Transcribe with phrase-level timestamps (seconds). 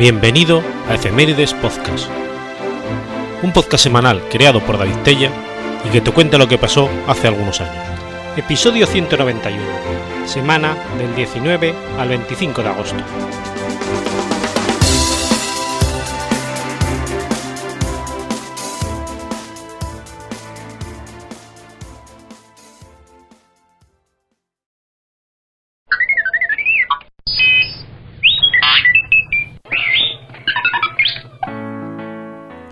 [0.00, 2.08] Bienvenido a Efemérides Podcast,
[3.42, 5.30] un podcast semanal creado por David Tella
[5.84, 7.84] y que te cuenta lo que pasó hace algunos años.
[8.34, 9.62] Episodio 191,
[10.24, 13.04] semana del 19 al 25 de agosto.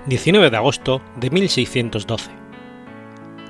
[0.09, 2.30] 19 de agosto de 1612.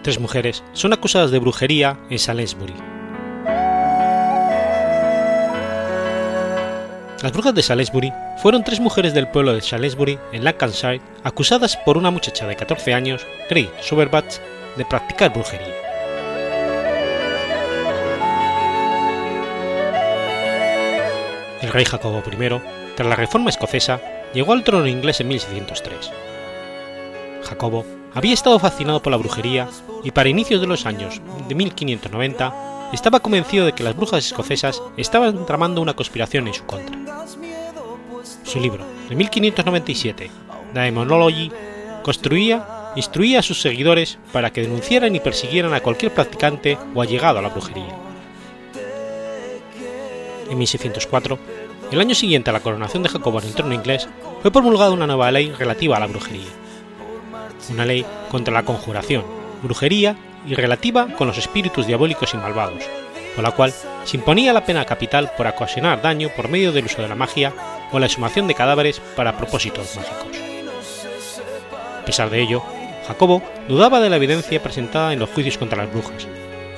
[0.02, 2.74] Tres mujeres son acusadas de brujería en Salisbury.
[7.22, 8.12] Las brujas de Salisbury
[8.42, 12.92] fueron tres mujeres del pueblo de Salisbury, en Lancashire, acusadas por una muchacha de 14
[12.92, 14.38] años, Grey Soberbatch,
[14.76, 15.74] de practicar brujería.
[21.62, 22.60] El rey Jacobo I,
[22.96, 24.00] tras la reforma escocesa,
[24.34, 26.10] llegó al trono inglés en 1603
[27.48, 29.68] Jacobo había estado fascinado por la brujería
[30.04, 34.82] y para inicios de los años de 1590 estaba convencido de que las brujas escocesas
[34.96, 36.96] estaban tramando una conspiración en su contra.
[38.44, 40.30] Su libro, de 1597,
[40.74, 41.50] Daemonology,
[42.02, 47.38] construía, instruía a sus seguidores para que denunciaran y persiguieran a cualquier practicante o allegado
[47.38, 47.94] a la brujería.
[50.50, 51.38] En 1604,
[51.90, 54.08] el año siguiente a la coronación de Jacobo en el trono inglés,
[54.40, 56.46] fue promulgada una nueva ley relativa a la brujería
[57.70, 59.24] una ley contra la conjuración,
[59.62, 60.16] brujería
[60.46, 62.84] y relativa con los espíritus diabólicos y malvados,
[63.34, 63.72] con la cual
[64.04, 67.52] se imponía la pena capital por ocasionar daño por medio del uso de la magia
[67.92, 70.38] o la exhumación de cadáveres para propósitos mágicos.
[72.00, 72.62] A pesar de ello,
[73.06, 76.26] Jacobo dudaba de la evidencia presentada en los juicios contra las brujas,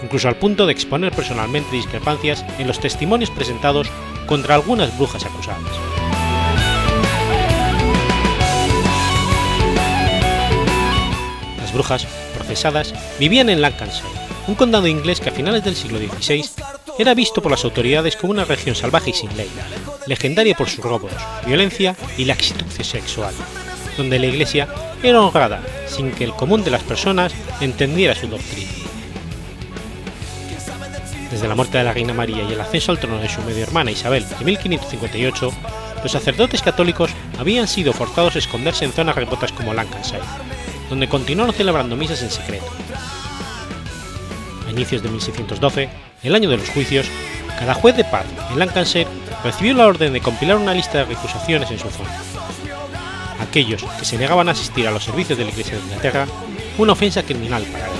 [0.02, 3.88] incluso al punto de exponer personalmente discrepancias en los testimonios presentados
[4.26, 5.99] contra algunas brujas acusadas.
[11.72, 14.08] Brujas, procesadas, vivían en Lancashire,
[14.47, 16.44] un condado inglés que a finales del siglo XVI
[16.98, 19.48] era visto por las autoridades como una región salvaje y sin ley,
[20.06, 21.12] legendaria por sus robos,
[21.47, 23.34] violencia y laxitud sexual,
[23.97, 24.69] donde la Iglesia
[25.03, 28.70] era honrada sin que el común de las personas entendiera su doctrina.
[31.30, 33.62] Desde la muerte de la Reina María y el ascenso al trono de su medio
[33.62, 35.53] hermana Isabel en 1558,
[36.03, 40.22] los sacerdotes católicos habían sido forzados a esconderse en zonas remotas como Lancashire,
[40.90, 42.66] donde continuaron celebrando misas en secreto.
[44.66, 45.88] A inicios de 1612,
[46.22, 47.06] el año de los juicios,
[47.58, 49.08] cada juez de paz en Lancashire
[49.42, 52.10] recibió la orden de compilar una lista de recusaciones en su zona.
[53.40, 56.26] Aquellos que se negaban a asistir a los servicios de la Iglesia de Inglaterra,
[56.76, 57.92] una ofensa criminal para él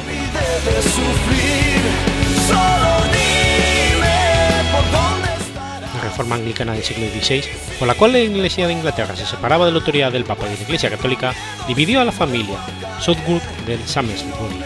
[6.21, 7.43] reforma anglicana del siglo XVI,
[7.79, 10.51] con la cual la Iglesia de Inglaterra se separaba de la autoridad del Papa y
[10.51, 11.35] de la Iglesia Católica,
[11.67, 12.59] dividió a la familia
[13.01, 14.63] Southwood del Salisbury.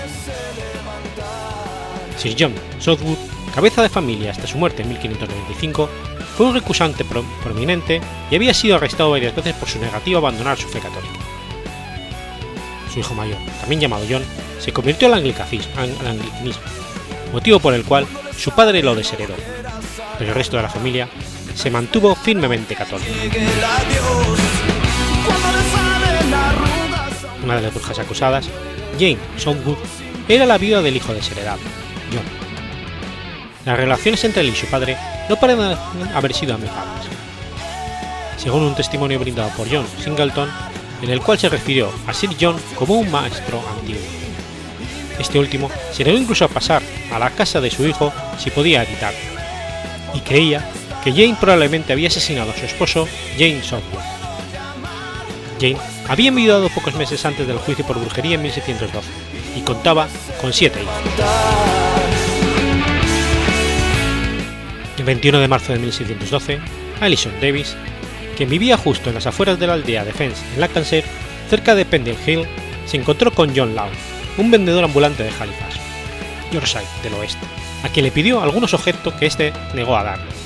[2.17, 3.19] Sir John Southwood,
[3.55, 5.89] cabeza de familia hasta su muerte en 1595,
[6.37, 8.01] fue un recusante prominente
[8.33, 11.15] y había sido arrestado varias veces por su negativa a abandonar su fe católica.
[12.93, 14.25] Su hijo mayor, también llamado John,
[14.59, 16.63] se convirtió al anglicanismo,
[17.33, 19.35] motivo por el cual su padre lo desheredó,
[20.19, 21.09] pero el resto de la familia
[21.55, 23.11] se mantuvo firmemente católico.
[27.43, 28.47] Una de las brujas acusadas,
[28.99, 29.77] Jane Southwood,
[30.29, 31.61] era la viuda del hijo desheredado,
[32.13, 32.23] John.
[33.65, 34.97] Las relaciones entre él y su padre
[35.29, 35.77] no parecen
[36.15, 37.07] haber sido amigables.
[38.37, 40.51] Según un testimonio brindado por John Singleton,
[41.03, 44.01] en el cual se refirió a Sir John como un maestro antiguo.
[45.19, 46.83] Este último se negó incluso a pasar
[47.13, 49.19] a la casa de su hijo si podía evitarlo,
[50.15, 50.69] y creía
[51.05, 53.07] que Jane probablemente había asesinado a su esposo,
[53.39, 54.01] James Southwood.
[55.61, 55.77] Jane
[56.09, 59.07] había enviudado pocos meses antes del juicio por brujería en 1612
[59.55, 60.09] y contaba
[60.41, 60.95] con siete hijos.
[64.97, 66.59] El 21 de marzo de 1612,
[67.01, 67.77] Alison Davis,
[68.37, 71.05] quien vivía justo en las afueras de la aldea de Fence en Lancashire,
[71.51, 72.47] cerca de Pendle Hill,
[72.87, 73.89] se encontró con John Law,
[74.39, 75.77] un vendedor ambulante de Halifax,
[76.51, 77.47] Yorkshire del oeste,
[77.83, 80.44] a quien le pidió algunos objetos que éste negó a darle.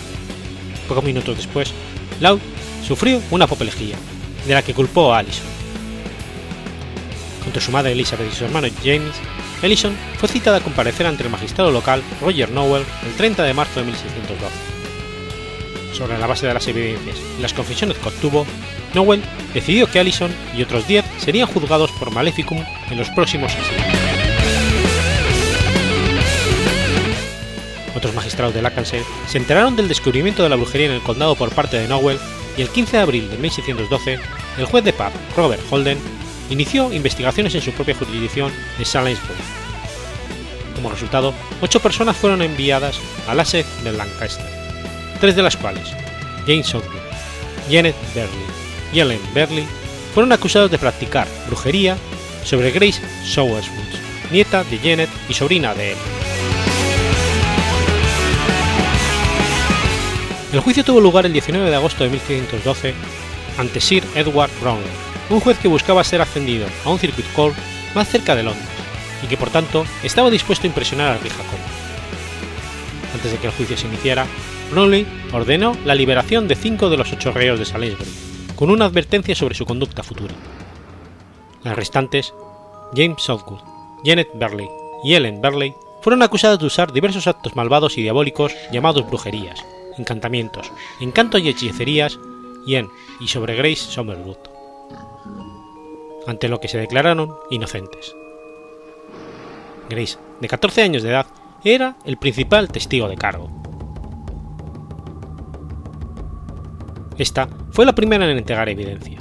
[0.88, 1.72] Pocos minutos después,
[2.20, 2.40] Laud
[2.86, 3.96] sufrió una apoplejía,
[4.46, 5.46] de la que culpó a Allison.
[7.44, 9.14] Junto a su madre Elizabeth y su hermano James,
[9.62, 13.80] Ellison fue citada a comparecer ante el magistrado local Roger Nowell el 30 de marzo
[13.80, 14.54] de 1612.
[15.92, 18.46] Sobre la base de las evidencias y las confesiones que obtuvo,
[18.94, 23.87] Nowell decidió que Allison y otros 10 serían juzgados por maleficum en los próximos años.
[27.98, 31.50] Otros magistrados de Lancashire se enteraron del descubrimiento de la brujería en el condado por
[31.50, 32.20] parte de Nowell
[32.56, 34.20] y el 15 de abril de 1612,
[34.56, 35.98] el juez de paz Robert Holden
[36.48, 39.40] inició investigaciones en su propia jurisdicción de Salisbury.
[40.76, 44.46] Como resultado, ocho personas fueron enviadas a la sede de Lancaster,
[45.20, 45.88] tres de las cuales,
[46.46, 47.02] James Southwood,
[47.68, 48.46] Janet Berley
[48.92, 49.66] y Ellen Berley,
[50.14, 51.96] fueron acusados de practicar brujería
[52.44, 55.98] sobre Grace Sowerswood, nieta de Janet y sobrina de él.
[60.52, 62.94] El juicio tuvo lugar el 19 de agosto de 1512
[63.58, 64.88] ante Sir Edward Brownlee,
[65.28, 67.54] un juez que buscaba ser ascendido a un circuit court
[67.94, 68.66] más cerca de Londres
[69.22, 71.58] y que por tanto estaba dispuesto a impresionar al rey Jacobo.
[73.12, 74.26] Antes de que el juicio se iniciara,
[74.70, 78.10] Brownlee ordenó la liberación de cinco de los ocho reos de Salisbury,
[78.56, 80.34] con una advertencia sobre su conducta futura.
[81.62, 82.32] Las restantes,
[82.94, 83.60] James Southwood,
[84.02, 84.68] Janet Berley
[85.04, 89.62] y Ellen Berley, fueron acusadas de usar diversos actos malvados y diabólicos llamados brujerías,
[89.98, 92.18] encantamientos, encantos y hechicerías
[92.66, 92.88] y en
[93.20, 94.38] y sobre Grace Somerwood,
[96.26, 98.14] ante lo que se declararon inocentes.
[99.88, 101.26] Grace, de 14 años de edad,
[101.64, 103.50] era el principal testigo de cargo.
[107.16, 109.18] Esta fue la primera en entregar evidencia.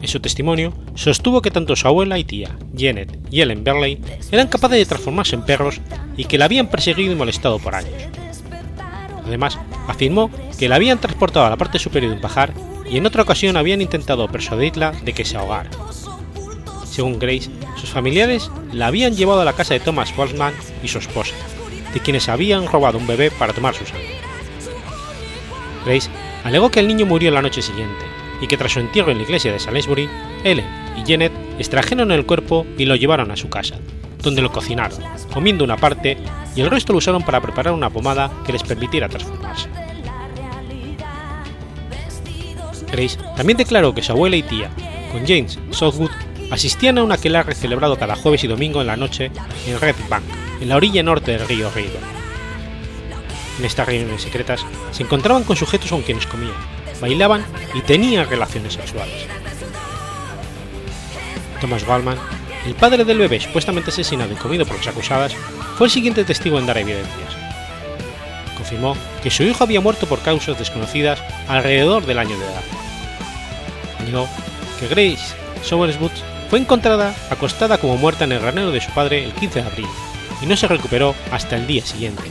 [0.00, 4.00] En su testimonio, sostuvo que tanto su abuela y tía, Janet y Ellen Berley,
[4.30, 5.80] eran capaces de transformarse en perros
[6.16, 7.94] y que la habían perseguido y molestado por años.
[9.26, 9.58] Además,
[9.88, 12.52] afirmó que la habían transportado a la parte superior de un pajar
[12.88, 15.70] y en otra ocasión habían intentado persuadirla de que se ahogara.
[16.84, 20.98] Según Grace, sus familiares la habían llevado a la casa de Thomas Walsman y su
[20.98, 21.34] esposa,
[21.92, 24.16] de quienes habían robado un bebé para tomar su sangre.
[25.84, 26.08] Grace
[26.44, 28.04] alegó que el niño murió la noche siguiente
[28.40, 30.08] y que tras su entierro en la iglesia de Salisbury,
[30.44, 33.76] Ellen y Janet extrajeron el cuerpo y lo llevaron a su casa,
[34.26, 34.98] donde lo cocinaron,
[35.32, 36.18] comiendo una parte
[36.54, 39.68] y el resto lo usaron para preparar una pomada que les permitiera transformarse.
[42.90, 44.70] Grace también declaró que su abuela y tía,
[45.12, 46.10] con James Southwood,
[46.50, 49.30] asistían a un aquelarre celebrado cada jueves y domingo en la noche
[49.66, 50.24] en Red Bank,
[50.60, 52.00] en la orilla norte del río River.
[53.58, 56.54] En estas reuniones secretas se encontraban con sujetos con quienes comían,
[57.00, 57.44] bailaban
[57.74, 59.26] y tenían relaciones sexuales.
[61.60, 62.18] Thomas Wallman,
[62.66, 65.34] el padre del bebé supuestamente asesinado y comido por las acusadas,
[65.76, 67.36] fue el siguiente testigo en dar evidencias.
[68.56, 72.62] Confirmó que su hijo había muerto por causas desconocidas alrededor del año de edad.
[74.04, 74.28] Negó
[74.80, 76.10] que Grace Sowerswood
[76.50, 79.86] fue encontrada acostada como muerta en el granero de su padre el 15 de abril
[80.42, 82.24] y no se recuperó hasta el día siguiente.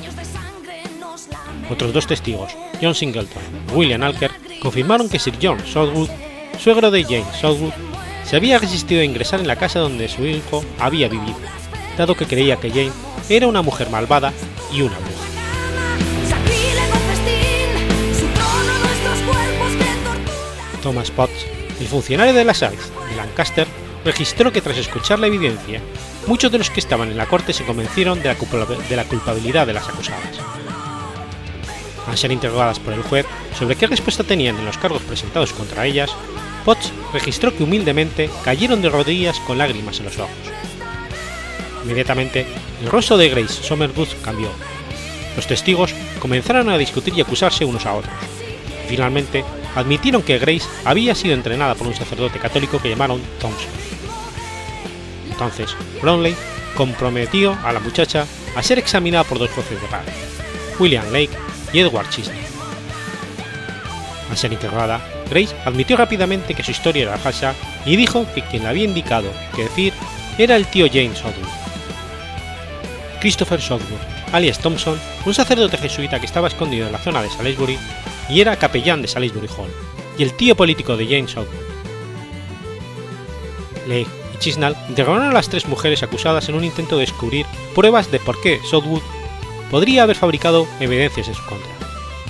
[1.70, 4.32] Otros dos testigos, John Singleton y William Alker,
[4.62, 6.10] confirmaron que Sir John Southwood,
[6.60, 7.74] suegro de Jane Southwood,
[8.26, 11.38] se había resistido a ingresar en la casa donde su hijo había vivido,
[11.98, 12.92] dado que creía que Jane
[13.30, 14.34] era una mujer malvada
[14.72, 15.26] y una bruja.
[20.82, 21.46] Thomas Potts,
[21.80, 23.68] el funcionario de las Arts de Lancaster,
[24.04, 25.82] registró que tras escuchar la evidencia,
[26.28, 28.36] muchos de los que estaban en la corte se convencieron de
[28.96, 30.38] la culpabilidad de las acusadas.
[32.08, 33.26] Al ser interrogadas por el juez
[33.58, 36.12] sobre qué respuesta tenían en los cargos presentados contra ellas,
[36.66, 40.36] Potts registró que humildemente cayeron de rodillas con lágrimas en los ojos.
[41.84, 42.48] Inmediatamente,
[42.82, 44.50] el rostro de Grace Somerwood cambió.
[45.36, 48.14] Los testigos comenzaron a discutir y acusarse unos a otros.
[48.88, 49.46] Finalmente,
[49.76, 53.70] admitieron que Grace había sido entrenada por un sacerdote católico que llamaron Thompson.
[55.30, 56.36] Entonces, Brownlee
[56.76, 60.06] comprometió a la muchacha a ser examinada por dos jueces de paz,
[60.80, 61.38] William Lake
[61.74, 62.40] y Edward Chisney.
[64.32, 67.56] Al ser interrogada, Grace admitió rápidamente que su historia era falsa
[67.86, 69.94] y dijo que quien la había indicado que decir
[70.38, 71.48] era el tío James Southwood.
[73.20, 74.00] Christopher Southwood,
[74.34, 77.78] alias Thompson, un sacerdote jesuita que estaba escondido en la zona de Salisbury
[78.30, 79.72] y era capellán de Salisbury Hall,
[80.18, 81.66] y el tío político de James Southwood.
[83.88, 88.12] Lake y Chisnall interrogaron a las tres mujeres acusadas en un intento de descubrir pruebas
[88.12, 89.02] de por qué Southwood
[89.72, 91.72] podría haber fabricado evidencias en su contra,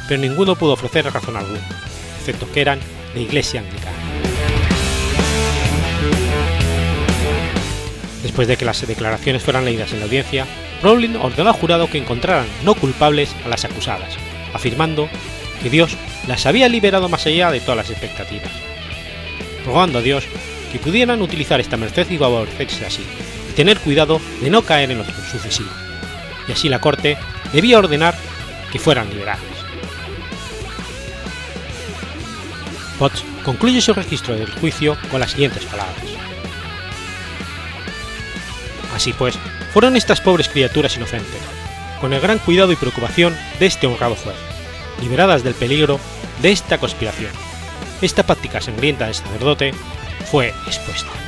[0.07, 1.67] pero ninguno pudo ofrecer razón alguna,
[2.33, 2.79] que eran
[3.13, 3.97] de iglesia anglicana.
[8.23, 10.45] Después de que las declaraciones fueran leídas en la audiencia,
[10.81, 14.15] Rowling ordenó al jurado que encontraran no culpables a las acusadas,
[14.53, 15.07] afirmando
[15.61, 15.95] que Dios
[16.27, 18.51] las había liberado más allá de todas las expectativas,
[19.65, 20.25] rogando a Dios
[20.71, 23.03] que pudieran utilizar esta merced y favorecerse así,
[23.49, 25.69] y tener cuidado de no caer en lo sucesivo
[26.47, 27.17] y así la Corte
[27.53, 28.15] debía ordenar
[28.71, 29.54] que fueran liberadas.
[32.99, 35.95] Potts concluye su registro del juicio con las siguientes palabras.
[38.95, 39.37] Así pues,
[39.73, 41.41] fueron estas pobres criaturas inocentes,
[41.99, 44.37] con el gran cuidado y preocupación de este honrado juez,
[45.01, 45.99] liberadas del peligro
[46.41, 47.31] de esta conspiración,
[48.01, 49.73] esta práctica sangrienta del sacerdote
[50.29, 51.24] fue expuesta.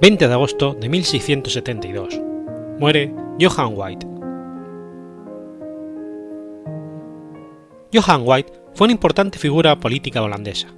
[0.00, 2.20] ...20 de agosto de 1672...
[2.78, 4.06] ...muere Johan White.
[7.92, 10.68] Johan White fue una importante figura política holandesa.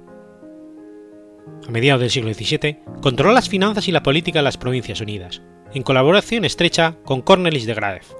[1.65, 5.41] A mediados del siglo XVII controló las finanzas y la política de las Provincias Unidas,
[5.73, 8.13] en colaboración estrecha con Cornelis de Graeff.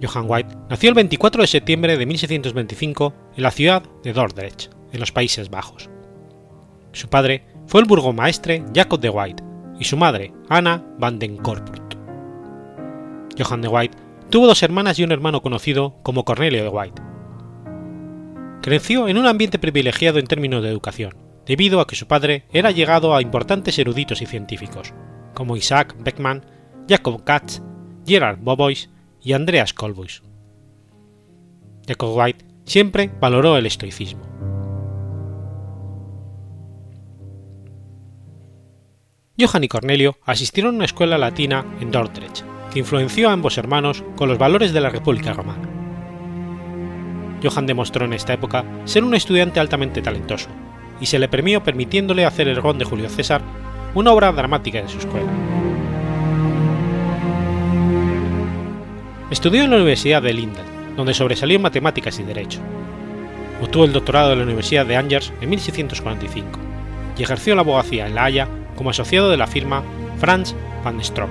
[0.00, 5.00] Johan White nació el 24 de septiembre de 1625 en la ciudad de Dordrecht, en
[5.00, 5.90] los Países Bajos.
[6.92, 9.42] Su padre fue el burgomaestre Jacob de White
[9.78, 11.96] y su madre, Anna van den Korput.
[13.38, 13.98] Johan de White
[14.30, 17.02] tuvo dos hermanas y un hermano conocido como Cornelio de White.
[18.62, 22.70] Creció en un ambiente privilegiado en términos de educación, debido a que su padre era
[22.70, 24.94] llegado a importantes eruditos y científicos,
[25.34, 26.44] como Isaac Beckman,
[26.88, 27.60] Jacob Katz,
[28.06, 30.22] Gerard Bobois y Andreas Kolbuis.
[31.86, 34.31] Jacob White siempre valoró el estoicismo.
[39.42, 44.04] Johann y Cornelio asistieron a una escuela latina en Dordrecht, que influenció a ambos hermanos
[44.16, 45.68] con los valores de la República Romana.
[47.42, 50.48] Johann demostró en esta época ser un estudiante altamente talentoso,
[51.00, 53.42] y se le premió permitiéndole hacer el Gon de Julio César,
[53.94, 55.30] una obra dramática de su escuela.
[59.30, 60.64] Estudió en la Universidad de Lindel,
[60.96, 62.60] donde sobresalió en matemáticas y derecho.
[63.60, 66.60] Obtuvo el doctorado en la Universidad de Angers en 1645
[67.18, 69.82] y ejerció la abogacía en La Haya como asociado de la firma
[70.18, 71.30] Franz van Strock.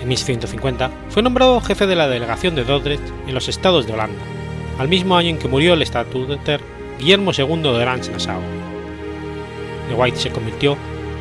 [0.00, 4.22] En 1650 fue nombrado jefe de la delegación de Dordrecht en los estados de Holanda,
[4.78, 6.60] al mismo año en que murió el estatuter
[6.98, 8.40] Guillermo II de Orange-Nassau.
[9.88, 10.76] De White se convirtió,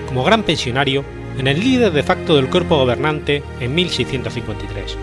[0.07, 1.03] como gran pensionario,
[1.37, 4.97] en el líder de facto del cuerpo gobernante en 1653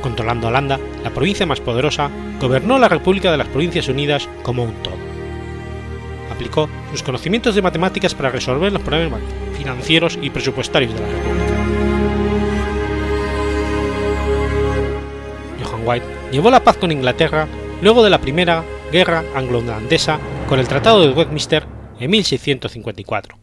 [0.00, 4.74] controlando Holanda, la provincia más poderosa, gobernó la República de las Provincias Unidas como un
[4.82, 4.96] todo.
[6.30, 9.20] Aplicó sus conocimientos de matemáticas para resolver los problemas
[9.56, 11.50] financieros y presupuestarios de la República.
[15.62, 17.46] Johan White llevó la paz con Inglaterra
[17.82, 21.66] luego de la primera guerra anglo-holandesa con el Tratado de Westminster
[21.98, 23.38] en 1654.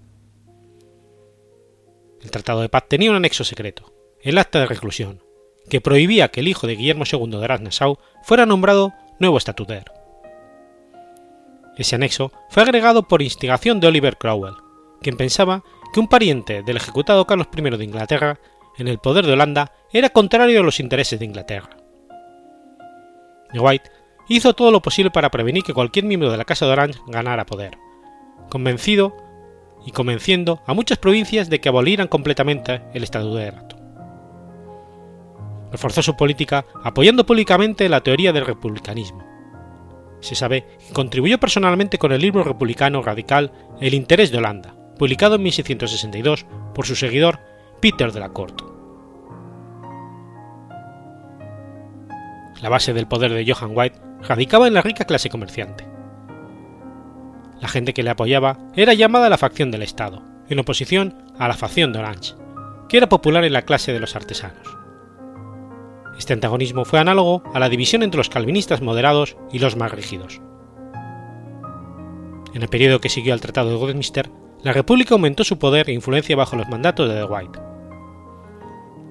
[2.21, 5.21] El Tratado de Paz tenía un anexo secreto, el Acta de Reclusión,
[5.69, 9.91] que prohibía que el hijo de Guillermo II de Arras-Nassau fuera nombrado nuevo estatuter.
[11.77, 14.55] Ese anexo fue agregado por instigación de Oliver Cromwell,
[15.01, 18.39] quien pensaba que un pariente del ejecutado Carlos I de Inglaterra
[18.77, 21.69] en el poder de Holanda era contrario a los intereses de Inglaterra.
[23.53, 23.89] White
[24.27, 27.45] hizo todo lo posible para prevenir que cualquier miembro de la Casa de Orange ganara
[27.45, 27.77] poder,
[28.49, 29.15] convencido
[29.85, 33.53] y convenciendo a muchas provincias de que abolieran completamente el Estatuto de
[35.71, 39.25] reforzó su política apoyando públicamente la teoría del republicanismo.
[40.19, 45.35] Se sabe que contribuyó personalmente con el libro republicano radical El interés de Holanda, publicado
[45.35, 47.39] en 1662 por su seguidor
[47.81, 48.63] Peter de la Corte.
[52.61, 55.85] La base del poder de Johann White radicaba en la rica clase comerciante.
[57.61, 61.53] La gente que le apoyaba era llamada la facción del Estado, en oposición a la
[61.53, 62.33] facción de Orange,
[62.89, 64.76] que era popular en la clase de los artesanos.
[66.17, 70.41] Este antagonismo fue análogo a la división entre los calvinistas moderados y los más rígidos.
[72.53, 74.29] En el periodo que siguió al Tratado de Westminster,
[74.63, 77.59] la República aumentó su poder e influencia bajo los mandatos de De White.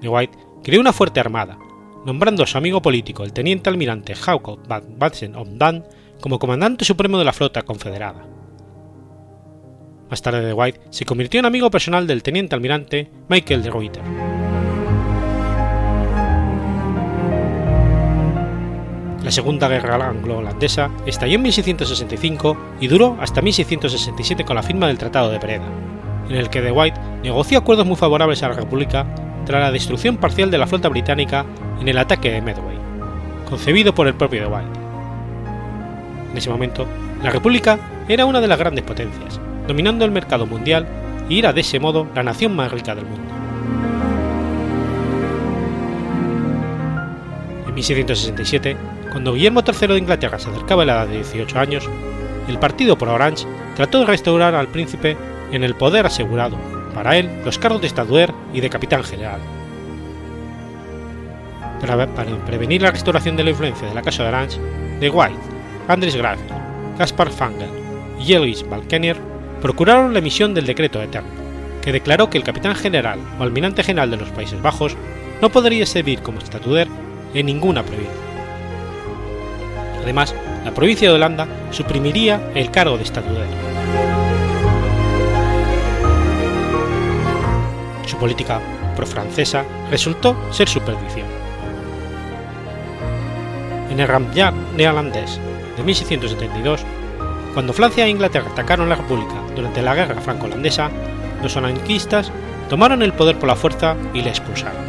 [0.01, 1.57] De White creó una fuerte armada,
[2.05, 5.85] nombrando a su amigo político, el teniente almirante Jacob van Batsen of Dan,
[6.19, 8.27] como comandante supremo de la flota confederada.
[10.09, 14.36] Más tarde de White se convirtió en amigo personal del teniente almirante Michael de Ruyter.
[19.27, 24.97] La Segunda Guerra Anglo-Holandesa estalló en 1665 y duró hasta 1667 con la firma del
[24.97, 25.65] Tratado de Breda,
[26.29, 29.05] en el que de White negoció acuerdos muy favorables a la República
[29.45, 31.45] tras la destrucción parcial de la flota británica
[31.81, 32.77] en el ataque de Medway,
[33.49, 34.79] concebido por el propio de White.
[36.31, 36.87] En ese momento,
[37.21, 40.87] la República era una de las grandes potencias, dominando el mercado mundial
[41.27, 43.29] y era de ese modo la nación más rica del mundo.
[47.67, 48.77] En 1667,
[49.17, 51.89] cuando Guillermo III de Inglaterra se acercaba a la edad de 18 años,
[52.47, 55.17] el partido pro Orange trató de restaurar al príncipe
[55.51, 56.55] en el poder asegurado,
[56.93, 59.39] para él, los cargos de estatuer y de capitán general.
[61.81, 62.05] Para,
[62.45, 64.59] prevenir la restauración de la influencia de la Casa de Orange,
[64.99, 65.39] de White,
[65.87, 66.39] Andres Graf,
[66.99, 67.71] Gaspar Fangel
[68.19, 69.17] y Jelis Balkenier
[69.63, 71.31] procuraron la emisión del decreto eterno,
[71.81, 74.95] que declaró que el capitán general o almirante general de los Países Bajos
[75.41, 76.87] no podría servir como estatuder
[77.33, 78.26] en ninguna provincia.
[80.07, 80.33] Además,
[80.63, 83.45] la provincia de Holanda suprimiría el cargo de estatuder.
[88.05, 88.61] Su política
[88.95, 91.27] pro-francesa resultó ser su perdición.
[93.89, 95.41] En el Ramjar neerlandés
[95.75, 96.85] de 1672,
[97.53, 100.89] cuando Francia e Inglaterra atacaron la República durante la Guerra Franco-Holandesa,
[101.43, 102.31] los anarquistas
[102.69, 104.87] tomaron el poder por la fuerza y le expulsaron.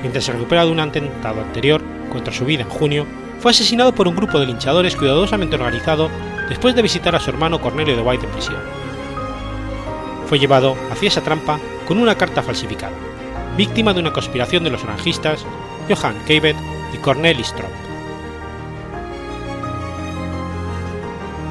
[0.00, 3.06] Mientras se recupera de un atentado anterior contra su vida en junio,
[3.40, 6.10] fue asesinado por un grupo de linchadores cuidadosamente organizado
[6.48, 8.58] después de visitar a su hermano Cornelio de White en prisión.
[10.26, 12.92] Fue llevado hacia esa trampa con una carta falsificada,
[13.56, 15.46] víctima de una conspiración de los anarquistas
[15.88, 16.56] Johann Keibet
[16.94, 17.72] y Cornelis Stromp.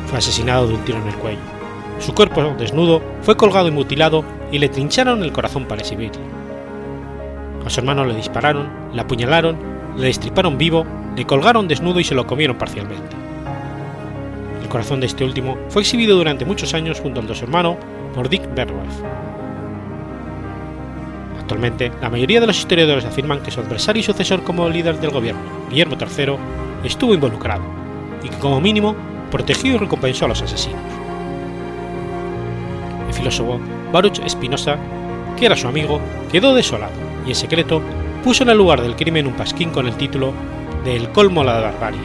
[0.07, 1.39] Fue asesinado de un tiro en el cuello.
[1.99, 6.21] Su cuerpo desnudo fue colgado y mutilado y le trincharon el corazón para exhibirlo.
[7.65, 9.57] A su hermano le dispararon, le apuñalaron,
[9.97, 13.15] le destriparon vivo, le colgaron desnudo y se lo comieron parcialmente.
[14.61, 17.77] El corazón de este último fue exhibido durante muchos años junto al de su hermano
[18.13, 18.43] por Dick.
[21.39, 25.09] Actualmente, la mayoría de los historiadores afirman que su adversario y sucesor como líder del
[25.09, 26.35] gobierno, Guillermo III,
[26.83, 27.63] estuvo involucrado
[28.23, 28.95] y que como mínimo
[29.31, 30.79] protegió y recompensó a los asesinos.
[33.07, 33.59] El filósofo
[33.91, 34.77] Baruch Spinoza,
[35.37, 35.99] que era su amigo,
[36.31, 36.93] quedó desolado
[37.25, 37.81] y en secreto
[38.23, 40.33] puso en el lugar del crimen un pasquín con el título
[40.83, 41.99] de El colmo a la barbarie,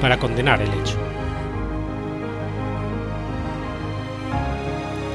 [0.00, 0.96] para condenar el hecho.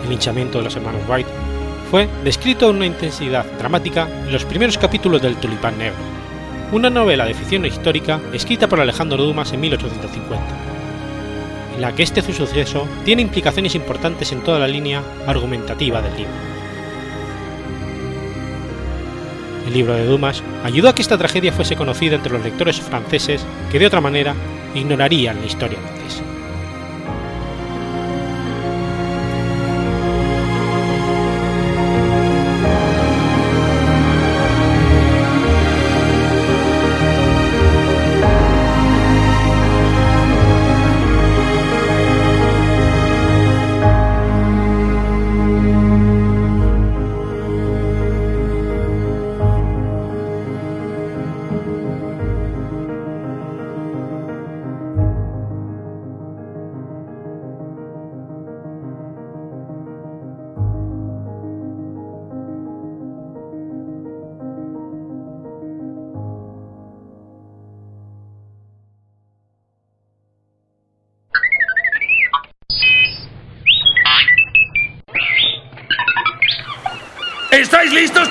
[0.03, 1.29] El linchamiento de los hermanos White
[1.89, 5.95] fue descrito en una intensidad dramática en los primeros capítulos del Tulipán Negro,
[6.71, 10.71] una novela de ficción histórica escrita por Alejandro Dumas en 1850
[11.75, 16.33] en la que este suceso tiene implicaciones importantes en toda la línea argumentativa del libro.
[19.65, 23.45] El libro de Dumas ayudó a que esta tragedia fuese conocida entre los lectores franceses
[23.71, 24.35] que de otra manera
[24.73, 25.79] ignorarían la historia
[77.91, 78.21] francesa.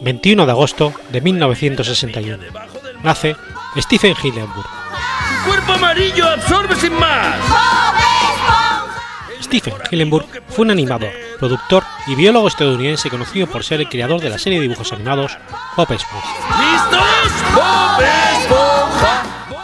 [0.00, 2.44] 21 de agosto de 1961.
[3.02, 3.36] Nace
[3.76, 4.68] Stephen Hillenburg.
[5.46, 7.36] ¡Cuerpo amarillo absorbe sin más!
[9.42, 14.30] Stephen Hillenburg fue un animador, productor y biólogo estadounidense conocido por ser el creador de
[14.30, 15.36] la serie de dibujos animados
[15.76, 16.95] Bob Esponja.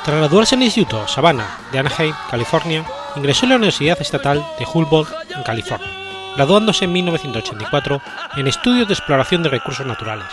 [0.04, 2.84] Tras graduarse en el Instituto Savannah de Anaheim, California,
[3.16, 6.02] ingresó en la Universidad Estatal de Humboldt, en California
[6.36, 8.00] graduándose en 1984
[8.36, 10.26] en Estudios de Exploración de Recursos Naturales,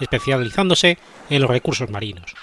[0.00, 2.34] especializándose en los recursos marinos.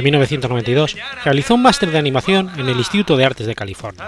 [0.00, 4.02] En 1992 realizó un máster de animación en el Instituto de Artes de California.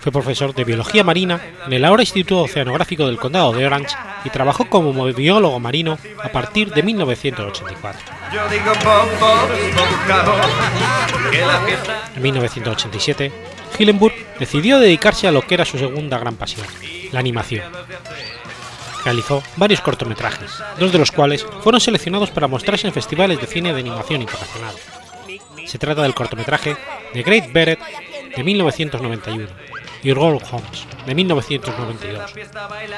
[0.00, 4.30] Fue profesor de biología marina en el ahora Instituto Oceanográfico del Condado de Orange y
[4.30, 8.00] trabajó como biólogo marino a partir de 1984.
[12.16, 13.32] En 1987,
[13.78, 16.66] Hillenburg decidió dedicarse a lo que era su segunda gran pasión,
[17.12, 17.64] la animación
[19.08, 23.72] realizó varios cortometrajes, dos de los cuales fueron seleccionados para mostrarse en festivales de cine
[23.72, 24.74] de animación internacional.
[25.66, 26.76] Se trata del cortometraje
[27.14, 27.78] The Great Beret
[28.36, 29.46] de 1991
[30.02, 32.34] y Roll Holmes de 1992.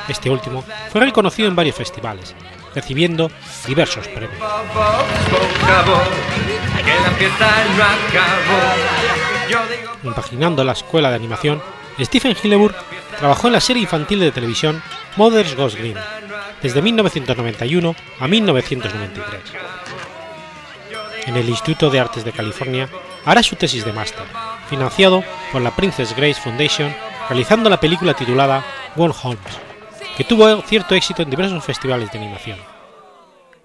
[0.08, 2.34] Este último fue reconocido en varios festivales,
[2.74, 3.30] recibiendo
[3.68, 4.42] diversos premios.
[10.02, 11.62] Imaginando la escuela de animación,
[12.00, 12.74] Stephen Hillenburg
[13.18, 14.82] trabajó en la serie infantil de televisión
[15.16, 15.96] Mother's Ghost Green,
[16.62, 19.40] desde 1991 a 1993.
[21.26, 22.88] En el Instituto de Artes de California
[23.24, 24.24] hará su tesis de máster,
[24.68, 26.94] financiado por la Princess Grace Foundation,
[27.28, 28.64] realizando la película titulada
[28.96, 29.58] One Holmes,
[30.16, 32.58] que tuvo cierto éxito en diversos festivales de animación.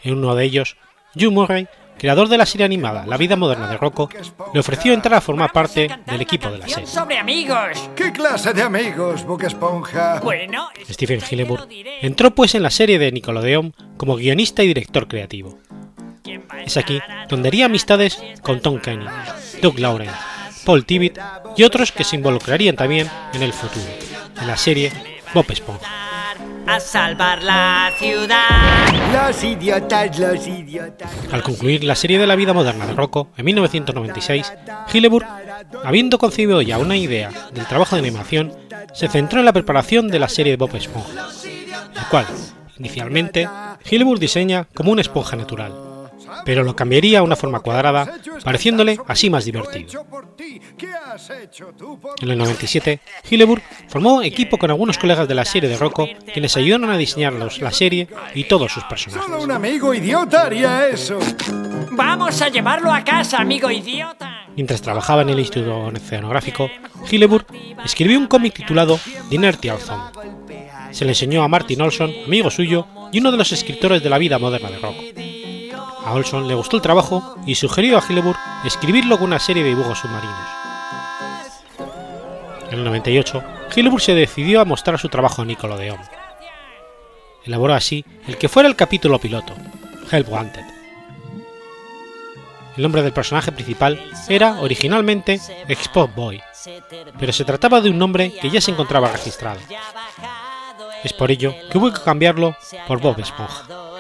[0.04, 0.78] En uno de ellos,
[1.16, 4.10] Jim Murray creador de la serie animada La vida moderna de Rocco,
[4.54, 6.88] le ofreció entrar a formar parte del equipo de la serie.
[6.88, 7.90] sobre amigos.
[7.96, 10.20] ¿Qué clase de amigos, Boca Esponja?
[10.22, 11.68] Bueno, Stephen Hillenburg
[12.02, 15.58] entró pues en la serie de Nickelodeon como guionista y director creativo.
[16.66, 19.06] Es aquí donde haría amistades con Tom Kenny,
[19.62, 20.16] Doug Lawrence,
[20.66, 21.20] Paul Tibbitt
[21.56, 23.86] y otros que se involucrarían también en el futuro,
[24.42, 24.92] en la serie
[25.34, 26.15] Bob Esponja.
[26.68, 29.28] A salvar la ciudad.
[29.28, 31.12] Los idiotas, los idiotas.
[31.32, 34.54] Al concluir la serie de la vida moderna de Rocco en 1996,
[34.94, 35.28] Hillenburg,
[35.84, 38.54] habiendo concebido ya una idea del trabajo de animación,
[38.94, 41.30] se centró en la preparación de la serie de Bob Esponja,
[41.94, 42.26] la cual,
[42.80, 43.48] inicialmente,
[43.90, 45.95] Hillenburg diseña como una esponja natural,
[46.44, 50.06] pero lo cambiaría a una forma cuadrada, pareciéndole así más divertido.
[50.78, 55.36] ¿Qué has hecho tú por En el 97, Hillenburg formó equipo con algunos colegas de
[55.36, 59.24] la serie de Rocco, quienes ayudaron a diseñar los- la serie y todos sus personajes.
[59.26, 61.20] Solo un amigo idiota haría eso.
[61.92, 64.42] Vamos a llevarlo a casa, amigo idiota.
[64.56, 66.70] Mientras trabajaba en el Instituto Oceanográfico,
[67.10, 67.46] Hillenburg
[67.84, 70.04] escribió un cómic titulado The Inertial Zone.
[70.92, 74.18] Se le enseñó a Martin Olson, amigo suyo y uno de los escritores de la
[74.18, 75.02] vida moderna de Rocco.
[76.06, 79.70] A Olson le gustó el trabajo y sugirió a Hillenburg escribirlo con una serie de
[79.70, 80.48] dibujos submarinos.
[82.70, 83.44] En el 98,
[83.76, 86.00] Hillenburg se decidió a mostrar su trabajo en Nickelodeon.
[87.44, 89.54] Elaboró así el que fuera el capítulo piloto,
[90.12, 90.66] Help Wanted.
[92.78, 96.40] El nombre del personaje principal era originalmente Export Boy,
[97.18, 99.60] pero se trataba de un nombre que ya se encontraba registrado.
[101.04, 102.56] Es por ello que hubo que cambiarlo
[102.88, 103.95] por Bob Esponja.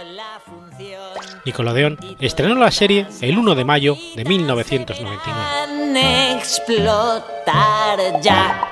[1.45, 5.17] Nickelodeon estrenó la serie el 1 de mayo de 1999.
[5.25, 8.71] Van a explotar ya.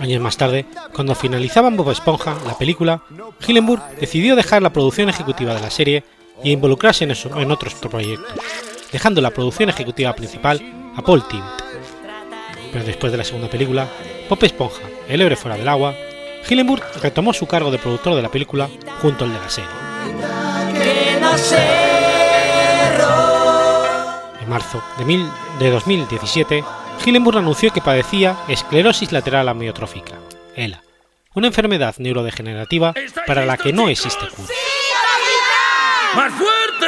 [0.00, 3.02] Años más tarde, cuando finalizaban Bob Esponja, la película,
[3.46, 6.04] Hillenburg decidió dejar la producción ejecutiva de la serie
[6.42, 8.32] y involucrarse en, eso- en otros proyectos,
[8.90, 10.60] dejando la producción ejecutiva principal
[10.96, 11.44] a Paul Tibbitt.
[12.72, 13.86] Pero después de la segunda película,
[14.28, 15.94] Bob Esponja, El héroe fuera del agua,
[16.48, 18.70] Hillenburg retomó su cargo de productor de la película
[19.02, 19.89] junto al de la serie.
[24.40, 26.64] En marzo de, mil- de 2017,
[27.04, 30.14] Hillenburg anunció que padecía esclerosis lateral amiotrófica,
[30.54, 30.82] ELA,
[31.34, 32.94] una enfermedad neurodegenerativa
[33.26, 34.48] para la que no existe cura.
[36.16, 36.86] ¡Más fuerte!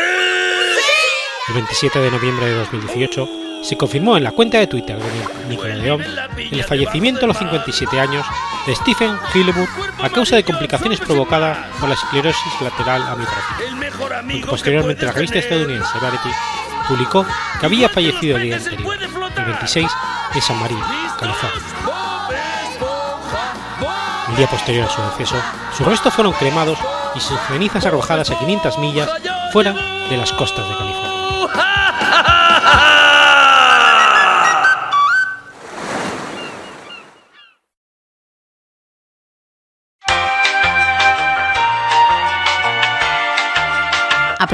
[1.49, 3.29] El 27 de noviembre de 2018
[3.63, 6.03] se confirmó en la cuenta de Twitter de Nickelodeon
[6.37, 8.27] el fallecimiento a los 57 años
[8.67, 9.71] de Stephen Hillenburg
[10.03, 14.47] a causa de complicaciones provocadas por la esclerosis lateral amiotrófica.
[14.49, 16.29] Posteriormente la revista estadounidense Variety
[16.89, 17.25] publicó
[17.61, 18.95] que había fallecido el día anterior,
[19.37, 19.89] el 26
[20.35, 20.85] en San Marino,
[21.19, 21.63] California.
[24.29, 25.37] El día posterior a su deceso,
[25.77, 26.79] sus restos fueron cremados
[27.15, 29.11] y sus cenizas arrojadas a 500 millas
[29.53, 29.75] fuera
[30.09, 30.82] de las costas de California.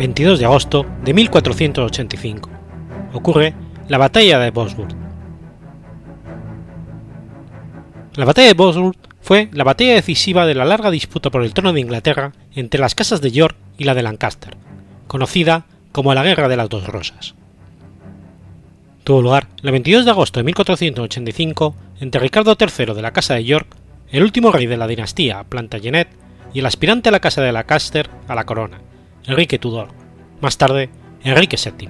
[0.00, 2.48] 22 de agosto de 1485.
[3.12, 3.52] Ocurre
[3.86, 4.96] la batalla de Bosworth.
[8.14, 11.74] La batalla de Bosworth fue la batalla decisiva de la larga disputa por el trono
[11.74, 14.56] de Inglaterra entre las casas de York y la de Lancaster,
[15.06, 17.34] conocida como la Guerra de las Dos Rosas.
[19.04, 23.44] Tuvo lugar el 22 de agosto de 1485 entre Ricardo III de la Casa de
[23.44, 23.76] York,
[24.10, 26.08] el último rey de la dinastía Plantagenet,
[26.54, 28.80] y el aspirante a la Casa de Lancaster a la corona,
[29.26, 29.88] Enrique Tudor,
[30.40, 30.88] más tarde
[31.22, 31.88] Enrique VII.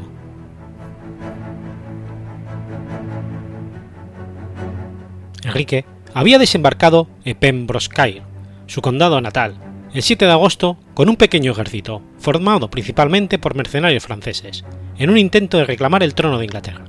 [5.45, 8.23] Enrique había desembarcado en Pembrokeshire,
[8.67, 9.57] su condado natal,
[9.95, 14.65] el 7 de agosto con un pequeño ejército, formado principalmente por mercenarios franceses,
[14.99, 16.85] en un intento de reclamar el trono de Inglaterra.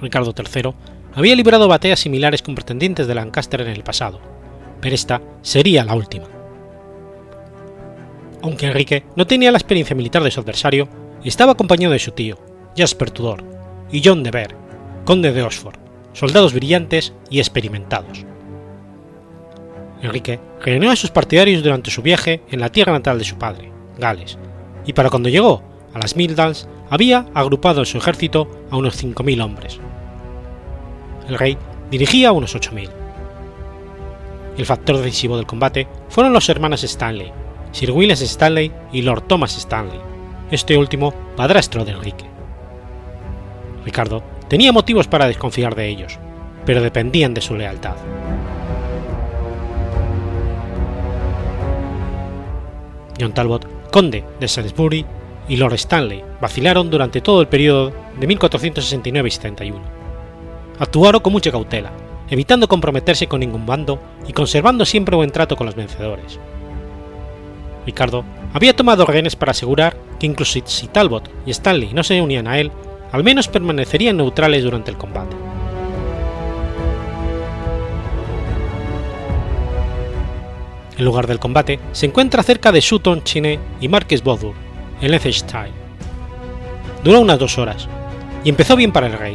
[0.00, 0.72] Ricardo III
[1.14, 4.20] había librado batallas similares con pretendientes de Lancaster en el pasado,
[4.80, 6.37] pero esta sería la última.
[8.42, 10.88] Aunque Enrique no tenía la experiencia militar de su adversario,
[11.24, 12.38] estaba acompañado de su tío,
[12.76, 13.44] Jasper Tudor,
[13.90, 14.54] y John de Vere,
[15.04, 15.76] conde de Oxford,
[16.12, 18.24] soldados brillantes y experimentados.
[20.02, 23.72] Enrique reunió a sus partidarios durante su viaje en la tierra natal de su padre,
[23.98, 24.38] Gales,
[24.86, 29.42] y para cuando llegó a las Midlands había agrupado en su ejército a unos 5.000
[29.42, 29.80] hombres.
[31.28, 31.58] El rey
[31.90, 32.88] dirigía a unos 8.000.
[34.56, 37.32] El factor decisivo del combate fueron los hermanos Stanley,
[37.72, 40.00] Sir William Stanley y Lord Thomas Stanley,
[40.50, 42.24] este último padrastro de Enrique.
[43.84, 46.18] Ricardo tenía motivos para desconfiar de ellos,
[46.64, 47.96] pero dependían de su lealtad.
[53.20, 55.04] John Talbot, conde de Salisbury,
[55.48, 59.80] y Lord Stanley vacilaron durante todo el periodo de 1469 y 71.
[60.78, 61.90] Actuaron con mucha cautela,
[62.28, 66.38] evitando comprometerse con ningún bando y conservando siempre buen trato con los vencedores.
[67.88, 68.22] Ricardo
[68.52, 72.58] había tomado rehenes para asegurar que incluso si Talbot y Stanley no se unían a
[72.58, 72.70] él,
[73.12, 75.34] al menos permanecerían neutrales durante el combate.
[80.98, 84.54] El lugar del combate se encuentra cerca de Sutton Chine y Marques Bodur,
[85.00, 85.72] en Leicestershire.
[87.02, 87.88] Duró unas dos horas,
[88.44, 89.34] y empezó bien para el rey.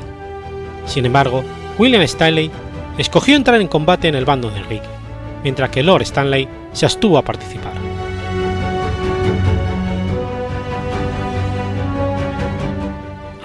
[0.85, 1.43] Sin embargo,
[1.79, 2.51] William Stanley
[2.99, 4.87] escogió entrar en combate en el bando de Enrique,
[5.41, 7.82] mientras que Lord Stanley se abstuvo a participar.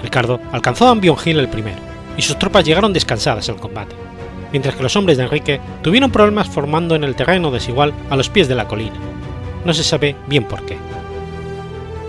[0.09, 1.77] Ricardo alcanzó a Ambion Hill el primero,
[2.17, 3.95] y sus tropas llegaron descansadas al combate,
[4.51, 8.27] mientras que los hombres de Enrique tuvieron problemas formando en el terreno desigual a los
[8.27, 8.95] pies de la colina.
[9.63, 10.77] No se sabe bien por qué.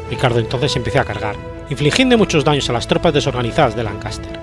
[0.08, 1.36] Ricardo entonces empezó a cargar,
[1.68, 4.40] infligiendo muchos daños a las tropas desorganizadas de Lancaster,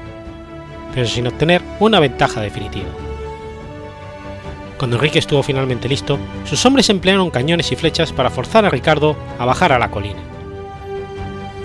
[0.93, 2.89] pero sin obtener una ventaja definitiva.
[4.77, 9.17] Cuando Enrique estuvo finalmente listo, sus hombres emplearon cañones y flechas para forzar a Ricardo
[9.39, 10.21] a bajar a la colina.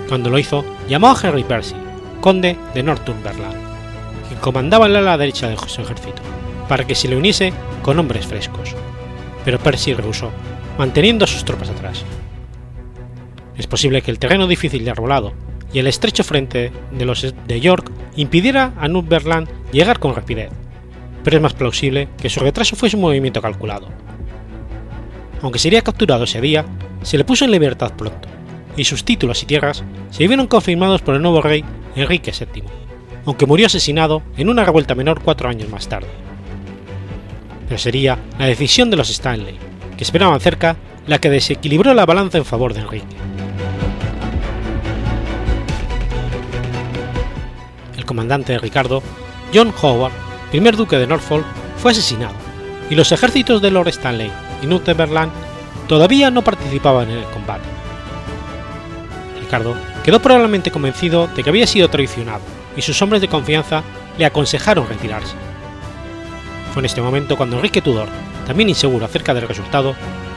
[0.09, 1.82] Cuando lo hizo, llamó a Henry Percy,
[2.23, 3.57] conde de Northumberland,
[4.29, 6.21] quien comandaba el ala derecha de su ejército,
[6.69, 8.73] para que se le uniese con hombres frescos.
[9.43, 10.31] Pero Percy rehusó,
[10.77, 12.05] manteniendo a sus tropas atrás.
[13.57, 15.33] Es posible que el terreno difícil y arbolado
[15.73, 20.49] y el estrecho frente de los de York impidiera a Northumberland llegar con rapidez,
[21.25, 23.89] pero es más plausible que su retraso fuese un movimiento calculado.
[25.41, 26.63] Aunque sería capturado ese día,
[27.01, 28.29] se le puso en libertad pronto,
[28.75, 31.63] y sus títulos y tierras se vieron confirmados por el nuevo rey
[31.95, 32.63] Enrique VII,
[33.25, 36.09] aunque murió asesinado en una revuelta menor cuatro años más tarde.
[37.67, 39.57] Pero sería la decisión de los Stanley,
[39.97, 40.75] que esperaban cerca,
[41.07, 43.15] la que desequilibró la balanza en favor de Enrique.
[47.97, 49.01] El comandante de Ricardo,
[49.53, 50.13] John Howard,
[50.51, 51.45] primer duque de Norfolk,
[51.77, 52.35] fue asesinado,
[52.89, 54.31] y los ejércitos de Lord Stanley
[54.61, 55.31] y Northumberland
[55.87, 57.72] todavía no participaban en el combate.
[59.53, 62.41] Ricardo quedó probablemente convencido de que había sido traicionado
[62.75, 63.83] y sus hombres de confianza
[64.17, 65.35] le aconsejaron retirarse.
[66.73, 68.07] Fue en este momento cuando Enrique Tudor,
[68.47, 69.93] también inseguro acerca del resultado,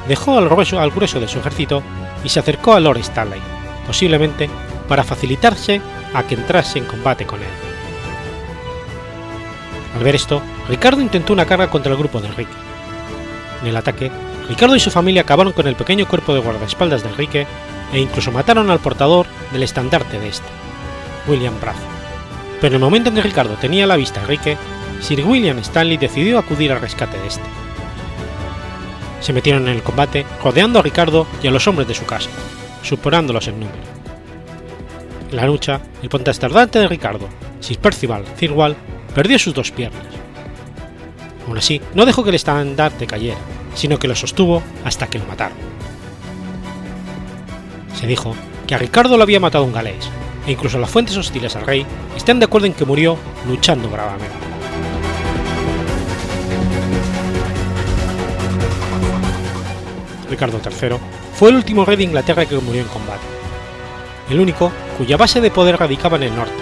[0.06, 1.82] dejó al grueso, al grueso de su ejército
[2.24, 3.40] y se acercó a Lord Stanley,
[3.86, 4.50] posiblemente
[4.86, 5.80] para facilitarse
[6.12, 7.48] a que entrase en combate con él.
[9.96, 12.52] Al ver esto, Ricardo intentó una carga contra el grupo de Enrique.
[13.62, 14.10] En el ataque,
[14.46, 17.46] Ricardo y su familia acabaron con el pequeño cuerpo de guardaespaldas de Enrique
[17.92, 20.48] e incluso mataron al portador del estandarte de este,
[21.26, 21.80] William Brazo.
[22.60, 24.56] Pero en el momento en que Ricardo tenía la vista a Enrique,
[25.00, 27.44] Sir William Stanley decidió acudir al rescate de este.
[29.20, 32.30] Se metieron en el combate rodeando a Ricardo y a los hombres de su casa,
[32.82, 33.78] superándolos en número.
[35.30, 37.28] En la lucha, el pontestardante de Ricardo,
[37.60, 38.76] Sir Percival Thirlwall,
[39.14, 40.06] perdió sus dos piernas.
[41.46, 43.38] Aún así, no dejó que el estandarte cayera,
[43.74, 45.56] sino que lo sostuvo hasta que lo mataron.
[47.96, 50.08] Se dijo que a Ricardo lo había matado un galés,
[50.46, 53.16] e incluso las fuentes hostiles al rey están de acuerdo en que murió
[53.48, 54.36] luchando bravamente.
[60.28, 60.98] Ricardo III
[61.34, 63.24] fue el último rey de Inglaterra que murió en combate,
[64.28, 66.52] el único cuya base de poder radicaba en el norte,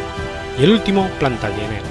[0.58, 1.84] y el último plantagenero.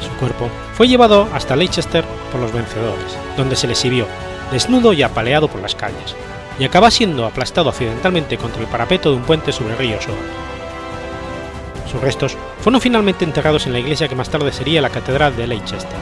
[0.00, 4.06] Su cuerpo fue llevado hasta Leicester por los vencedores, donde se le exhibió,
[4.52, 6.14] desnudo y apaleado por las calles,
[6.58, 10.18] y acaba siendo aplastado accidentalmente contra el parapeto de un puente sobre el río Soar.
[11.90, 15.46] Sus restos fueron finalmente enterrados en la iglesia que más tarde sería la Catedral de
[15.46, 15.98] Leicester,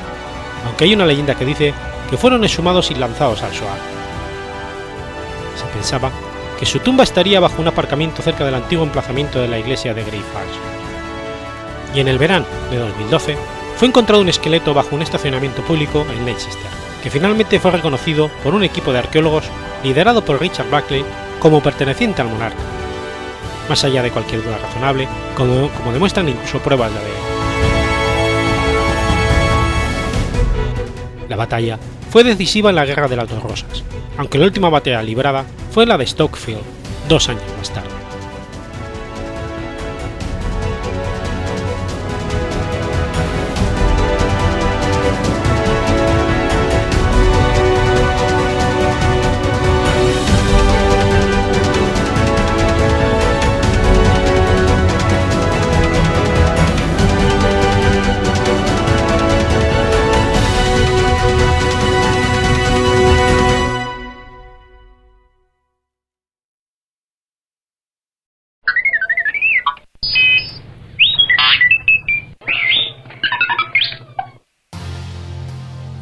[0.67, 1.75] aunque hay una leyenda que dice
[2.09, 3.79] que fueron exhumados y lanzados al Soar.
[5.57, 6.11] Se pensaba
[6.59, 10.05] que su tumba estaría bajo un aparcamiento cerca del antiguo emplazamiento de la iglesia de
[10.05, 10.59] Greyfriars.
[11.95, 13.37] Y en el verano de 2012
[13.77, 16.71] fue encontrado un esqueleto bajo un estacionamiento público en Leicester,
[17.03, 19.45] que finalmente fue reconocido por un equipo de arqueólogos
[19.83, 21.05] liderado por Richard Buckley
[21.39, 22.59] como perteneciente al monarca,
[23.69, 27.31] más allá de cualquier duda razonable, como, demuestran incluso pruebas de ADN.
[31.29, 31.79] La batalla
[32.11, 33.85] fue decisiva en la Guerra de las Dos Rosas,
[34.19, 36.61] aunque la última batalla librada fue la de Stokefield,
[37.09, 38.00] dos años más tarde.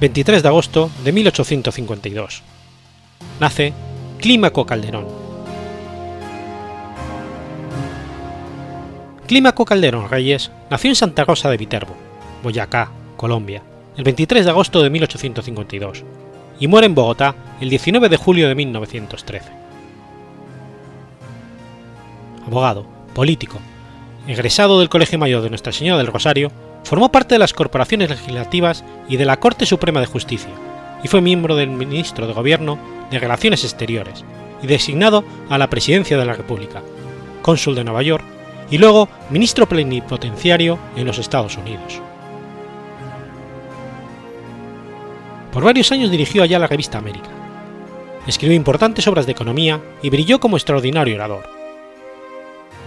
[0.00, 2.42] ...23 de agosto de 1852...
[3.40, 3.72] ...nace
[4.18, 5.06] Clímaco Calderón.
[9.26, 11.94] Clímaco Calderón Reyes nació en Santa Rosa de Viterbo,
[12.42, 13.62] Boyacá, Colombia,
[13.96, 16.04] el 23 de agosto de 1852
[16.60, 19.50] y muere en Bogotá el 19 de julio de 1913.
[22.46, 23.58] Abogado, político,
[24.26, 26.50] egresado del Colegio Mayor de Nuestra Señora del Rosario,
[26.84, 30.50] formó parte de las corporaciones legislativas y de la Corte Suprema de Justicia,
[31.02, 32.78] y fue miembro del Ministro de Gobierno
[33.10, 34.24] de Relaciones Exteriores
[34.62, 36.82] y designado a la Presidencia de la República,
[37.42, 38.24] cónsul de Nueva York
[38.70, 42.00] y luego ministro plenipotenciario en los Estados Unidos.
[45.52, 47.30] Por varios años dirigió allá la revista América.
[48.26, 51.57] Escribió importantes obras de economía y brilló como extraordinario orador.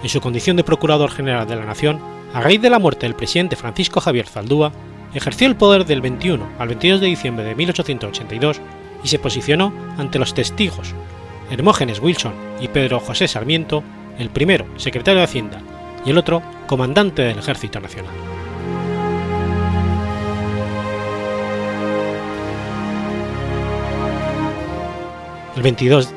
[0.03, 1.99] En su condición de Procurador General de la Nación,
[2.33, 4.71] a raíz de la muerte del presidente Francisco Javier Zaldúa,
[5.13, 8.61] ejerció el poder del 21 al 22 de diciembre de 1882
[9.03, 10.93] y se posicionó ante los testigos
[11.51, 13.83] Hermógenes Wilson y Pedro José Sarmiento,
[14.17, 15.61] el primero secretario de Hacienda
[16.05, 18.13] y el otro comandante del Ejército Nacional.
[25.55, 26.09] El 22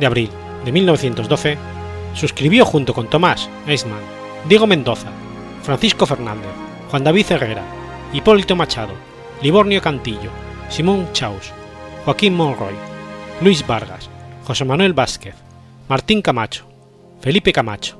[0.00, 0.30] de abril
[0.64, 1.56] de 1912,
[2.14, 4.00] suscribió junto con Tomás Eisman,
[4.48, 5.08] Diego Mendoza,
[5.62, 6.50] Francisco Fernández,
[6.90, 7.62] Juan David Herrera,
[8.12, 8.94] Hipólito Machado,
[9.42, 10.30] Libornio Cantillo,
[10.68, 11.52] Simón Chaus,
[12.04, 12.74] Joaquín Monroy,
[13.40, 14.08] Luis Vargas,
[14.44, 15.34] José Manuel Vázquez,
[15.88, 16.66] Martín Camacho,
[17.20, 17.98] Felipe Camacho,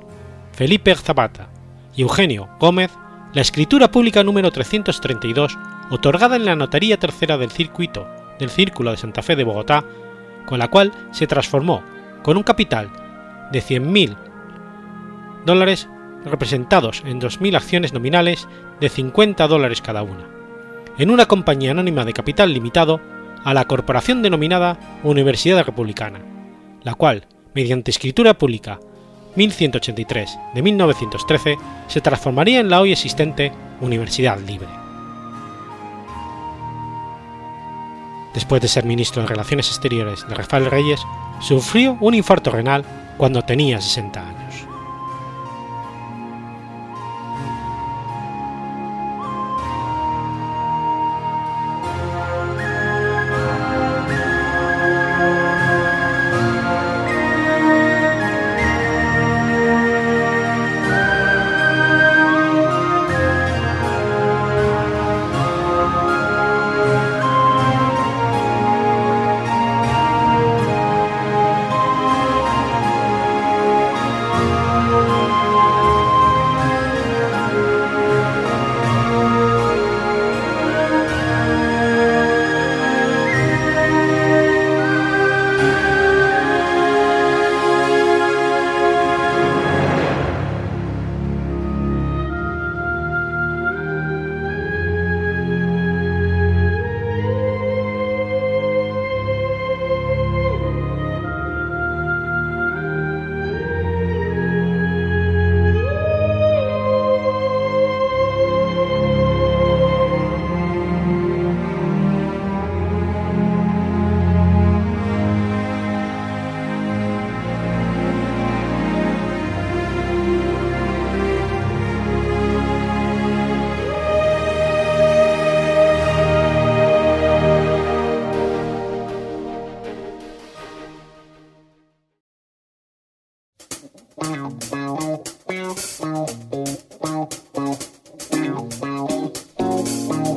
[0.53, 1.49] Felipe Zapata
[1.95, 2.91] y Eugenio Gómez
[3.35, 5.57] la escritura pública número 332,
[5.89, 8.07] otorgada en la Notaría Tercera del Circuito
[8.39, 9.83] del Círculo de Santa Fe de Bogotá,
[10.45, 11.83] con la cual se transformó,
[12.23, 12.89] con un capital
[13.51, 14.15] de 100.000
[15.45, 15.87] dólares
[16.25, 18.47] representados en 2.000 acciones nominales
[18.79, 20.27] de 50 dólares cada una,
[20.97, 22.99] en una compañía anónima de capital limitado
[23.43, 26.19] a la corporación denominada Universidad Republicana,
[26.83, 28.79] la cual, mediante escritura pública
[29.35, 34.84] 1183 de 1913, se transformaría en la hoy existente Universidad Libre.
[38.35, 41.01] Después de ser ministro de Relaciones Exteriores de Rafael Reyes,
[41.39, 42.83] sufrió un infarto renal
[43.17, 44.34] cuando tenía 60 años.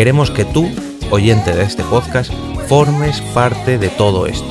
[0.00, 0.66] Queremos que tú,
[1.10, 2.32] oyente de este podcast,
[2.68, 4.48] formes parte de todo esto.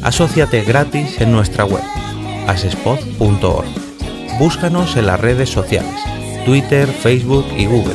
[0.00, 1.82] Asociate gratis en nuestra web,
[2.46, 3.66] asespod.org.
[4.38, 6.00] Búscanos en las redes sociales,
[6.46, 7.92] Twitter, Facebook y Google⁇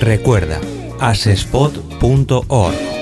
[0.00, 0.60] Recuerda,
[0.98, 2.95] asespod.org.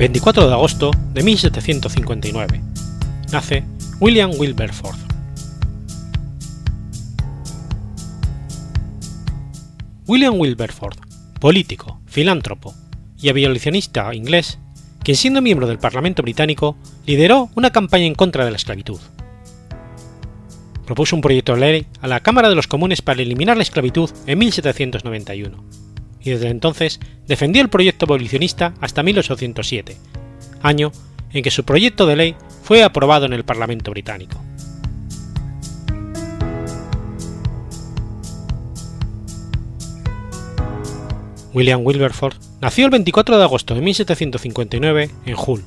[0.00, 2.62] ...24 de agosto de 1759...
[3.32, 3.64] ...nace
[4.00, 4.98] William Wilberforce.
[10.06, 10.98] William Wilberforce,
[11.38, 12.74] político, filántropo
[13.20, 14.58] y abolicionista inglés,
[15.04, 19.00] quien siendo miembro del Parlamento británico lideró una campaña en contra de la esclavitud.
[20.86, 24.08] Propuso un proyecto de ley a la Cámara de los Comunes para eliminar la esclavitud
[24.26, 25.62] en 1791,
[26.22, 29.96] y desde entonces defendió el proyecto abolicionista hasta 1807,
[30.62, 30.92] año
[31.32, 34.38] en que su proyecto de ley fue aprobado en el Parlamento británico.
[41.52, 45.64] William Wilberforce nació el 24 de agosto de 1759 en Hull,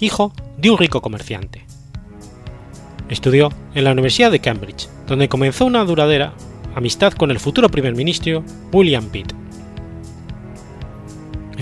[0.00, 1.66] hijo de un rico comerciante.
[3.10, 6.32] Estudió en la Universidad de Cambridge, donde comenzó una duradera
[6.74, 9.43] amistad con el futuro primer ministro William Pitt.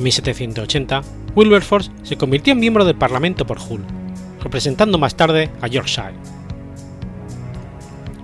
[0.03, 1.01] En 1780,
[1.37, 3.85] Wilberforce se convirtió en miembro del Parlamento por Hull,
[4.43, 6.15] representando más tarde a Yorkshire.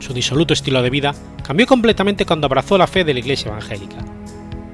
[0.00, 1.14] Su disoluto estilo de vida
[1.46, 4.04] cambió completamente cuando abrazó la fe de la Iglesia evangélica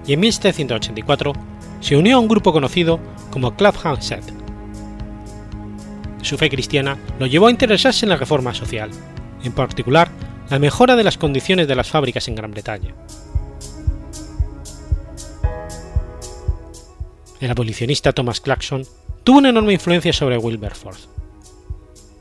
[0.07, 1.35] y en 1784
[1.81, 2.99] se unió a un grupo conocido
[3.31, 4.25] como Clapham Set.
[6.23, 8.89] Su fe cristiana lo llevó a interesarse en la reforma social,
[9.43, 10.09] en particular
[10.49, 12.95] la mejora de las condiciones de las fábricas en Gran Bretaña.
[17.41, 18.87] El abolicionista Thomas Clarkson
[19.23, 21.09] tuvo una enorme influencia sobre Wilberforce.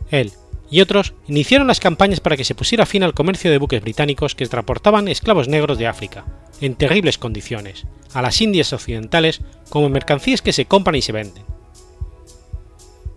[0.10, 0.32] Él
[0.74, 4.34] y otros iniciaron las campañas para que se pusiera fin al comercio de buques británicos
[4.34, 6.26] que transportaban esclavos negros de África,
[6.62, 11.44] en terribles condiciones, a las Indias occidentales como mercancías que se compran y se venden.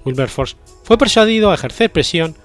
[0.05, 2.37] Wilberforce fue persuadido a ejercer presión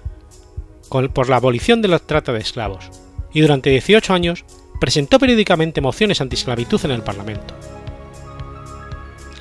[1.12, 2.90] por la abolición de la trata de esclavos,
[3.34, 4.44] y durante 18 años
[4.80, 7.54] presentó periódicamente mociones anti-esclavitud en el Parlamento.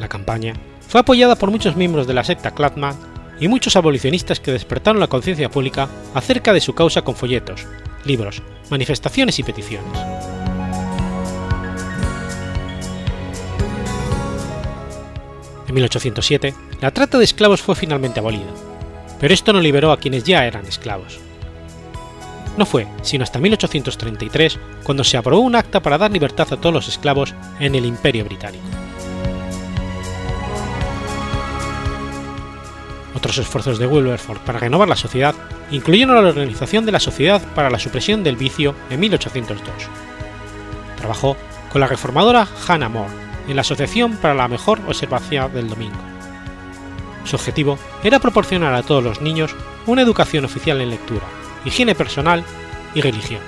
[0.02, 0.56] La campaña
[0.88, 2.96] fue apoyada por muchos miembros de la secta Clapham
[3.40, 7.68] y muchos abolicionistas que despertaron la conciencia pública acerca de su causa con folletos,
[8.04, 8.42] libros,
[8.72, 9.92] manifestaciones y peticiones.
[15.68, 18.50] En 1807, la trata de esclavos fue finalmente abolida,
[19.20, 21.20] pero esto no liberó a quienes ya eran esclavos.
[22.58, 26.74] No fue sino hasta 1833 cuando se aprobó un acta para dar libertad a todos
[26.74, 28.66] los esclavos en el Imperio Británico.
[33.14, 35.36] Otros esfuerzos de Wilberforce para renovar la sociedad
[35.70, 39.74] incluyeron la organización de la Sociedad para la Supresión del Vicio en 1802.
[40.98, 41.36] Trabajó
[41.72, 43.14] con la reformadora Hannah More
[43.48, 45.98] en la Asociación para la Mejor Observación del Domingo.
[47.26, 49.56] Su objetivo era proporcionar a todos los niños
[49.86, 51.26] una educación oficial en lectura,
[51.66, 52.44] higiene personal
[52.94, 53.42] y religión.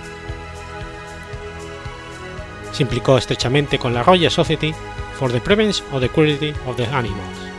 [2.72, 4.74] Se implicó estrechamente con la Royal Society
[5.18, 7.53] for the Prevention of the Cruelty of the Animals.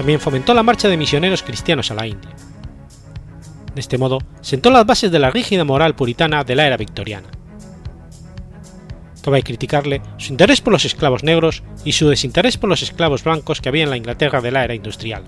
[0.00, 2.30] También fomentó la marcha de misioneros cristianos a la India.
[3.74, 7.28] De este modo, sentó las bases de la rígida moral puritana de la era victoriana
[9.22, 13.60] Cabe criticarle su interés por los esclavos negros y su desinterés por los esclavos blancos
[13.60, 15.24] que había en la Inglaterra de la era industrial,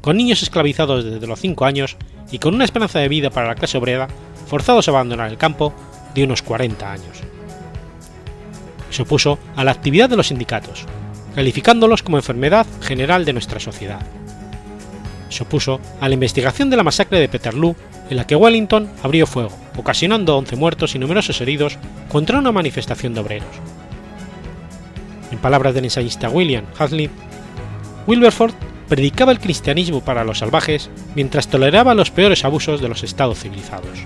[0.00, 1.98] con niños esclavizados desde los 5 años
[2.32, 4.08] y con una esperanza de vida para la clase obrera
[4.46, 5.74] forzados a abandonar el campo
[6.14, 7.20] de unos 40 años.
[8.88, 10.86] Se opuso a la actividad de los sindicatos,
[11.34, 14.00] calificándolos como enfermedad general de nuestra sociedad.
[15.28, 17.76] Se opuso a la investigación de la masacre de Peterloo
[18.10, 21.78] en la que Wellington abrió fuego, ocasionando 11 muertos y numerosos heridos
[22.08, 23.48] contra una manifestación de obreros.
[25.30, 27.10] En palabras del ensayista William Hazlitt,
[28.06, 28.56] Wilberforce
[28.88, 33.98] predicaba el cristianismo para los salvajes mientras toleraba los peores abusos de los estados civilizados.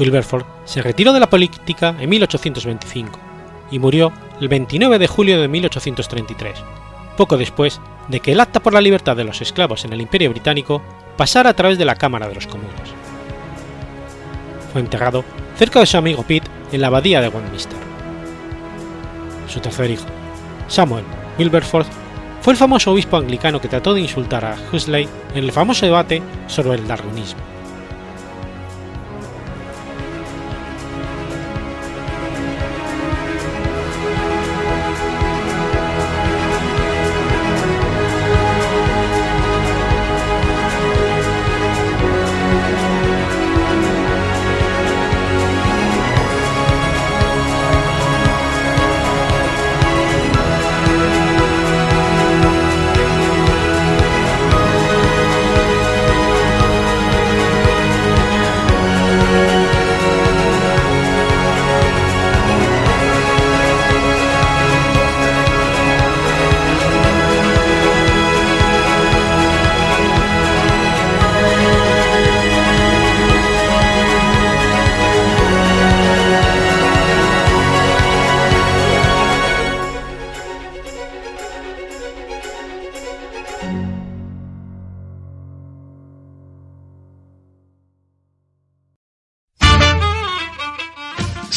[0.00, 3.18] Wilberforce se retiró de la política en 1825
[3.70, 6.58] y murió el 29 de julio de 1833,
[7.18, 10.30] poco después de que el Acta por la Libertad de los Esclavos en el Imperio
[10.30, 10.82] Británico
[11.18, 12.74] pasara a través de la Cámara de los Comunes.
[14.72, 15.22] Fue enterrado
[15.56, 17.78] cerca de su amigo Pitt en la abadía de Westminster.
[19.48, 20.06] Su tercer hijo,
[20.66, 21.04] Samuel
[21.38, 21.90] Wilberforce,
[22.40, 26.22] fue el famoso obispo anglicano que trató de insultar a Huxley en el famoso debate
[26.46, 27.59] sobre el darwinismo.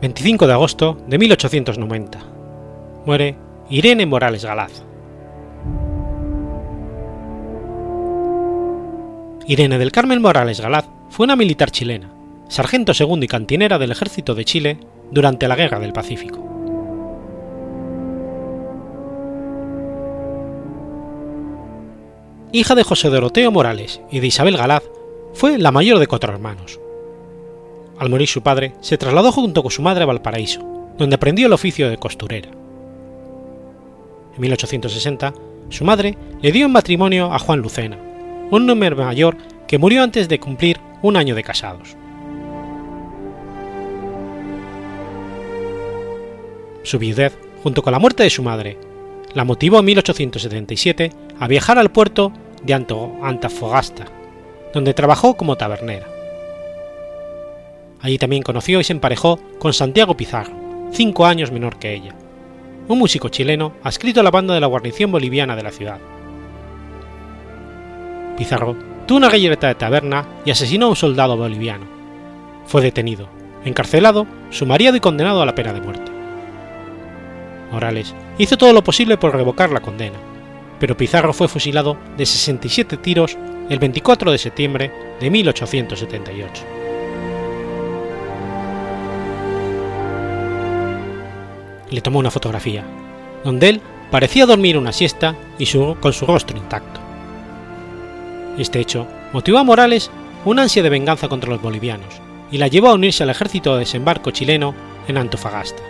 [0.00, 2.18] ...25 de agosto de 1890...
[3.04, 3.36] ...muere
[3.68, 4.84] Irene Morales Galaz.
[9.46, 12.10] Irene del Carmen Morales Galaz fue una militar chilena,
[12.48, 14.78] sargento segundo y cantinera del ejército de Chile
[15.10, 16.44] durante la Guerra del Pacífico.
[22.52, 24.82] Hija de José Doroteo Morales y de Isabel Galaz,
[25.34, 26.80] fue la mayor de cuatro hermanos.
[27.98, 30.60] Al morir su padre, se trasladó junto con su madre a Valparaíso,
[30.96, 32.48] donde aprendió el oficio de costurera.
[34.34, 35.34] En 1860,
[35.68, 37.98] su madre le dio en matrimonio a Juan Lucena,
[38.50, 39.36] un hombre mayor
[39.66, 41.96] que murió antes de cumplir un año de casados.
[46.84, 48.78] Su viudez, junto con la muerte de su madre,
[49.34, 52.32] la motivó en 1877 a viajar al puerto
[52.62, 54.06] de Antofagasta,
[54.72, 56.17] donde trabajó como tabernera.
[58.00, 60.52] Allí también conoció y se emparejó con Santiago Pizarro,
[60.92, 62.14] cinco años menor que ella,
[62.86, 65.98] un músico chileno adscrito a la banda de la guarnición boliviana de la ciudad.
[68.36, 68.76] Pizarro
[69.06, 71.86] tuvo una gallereta de taberna y asesinó a un soldado boliviano.
[72.66, 73.28] Fue detenido,
[73.64, 76.12] encarcelado, sumariado y condenado a la pena de muerte.
[77.72, 80.18] Morales hizo todo lo posible por revocar la condena,
[80.78, 83.36] pero Pizarro fue fusilado de 67 tiros
[83.68, 86.77] el 24 de septiembre de 1878.
[91.90, 92.84] Le tomó una fotografía,
[93.44, 93.80] donde él
[94.10, 97.00] parecía dormir una siesta y su, con su rostro intacto.
[98.58, 100.10] Este hecho motivó a Morales
[100.44, 102.20] una ansia de venganza contra los bolivianos
[102.50, 104.74] y la llevó a unirse al ejército de desembarco chileno
[105.06, 105.82] en Antofagasta.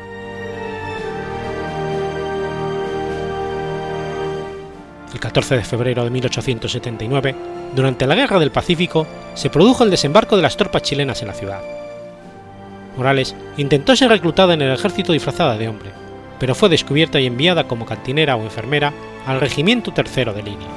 [5.13, 7.35] El 14 de febrero de 1879,
[7.75, 11.35] durante la Guerra del Pacífico, se produjo el desembarco de las tropas chilenas en la
[11.35, 11.61] ciudad.
[12.99, 15.91] Morales intentó ser reclutada en el ejército disfrazada de hombre,
[16.41, 18.93] pero fue descubierta y enviada como cantinera o enfermera
[19.25, 20.69] al Regimiento Tercero de Línea.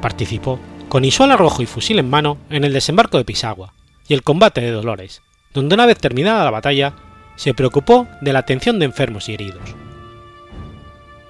[0.00, 0.58] Participó,
[0.88, 3.74] con isuala rojo y fusil en mano, en el desembarco de Pisagua
[4.08, 5.22] y el combate de Dolores,
[5.52, 6.94] donde una vez terminada la batalla,
[7.36, 9.74] se preocupó de la atención de enfermos y heridos.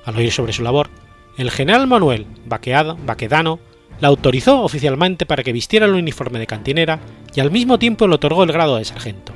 [0.05, 0.89] Al oír sobre su labor,
[1.37, 3.59] el general Manuel Baquedano
[4.01, 7.01] la autorizó oficialmente para que vistiera el uniforme de cantinera
[7.35, 9.33] y al mismo tiempo le otorgó el grado de sargento.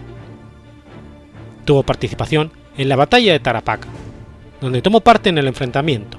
[1.64, 3.88] Tuvo participación en la batalla de Tarapaca,
[4.60, 6.18] donde tomó parte en el enfrentamiento,